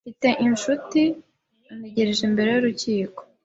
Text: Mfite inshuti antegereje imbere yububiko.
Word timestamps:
Mfite 0.05 0.27
inshuti 0.47 1.01
antegereje 1.71 2.21
imbere 2.29 2.49
yububiko. 2.51 3.21